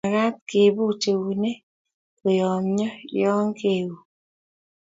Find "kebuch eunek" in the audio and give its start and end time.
0.49-1.59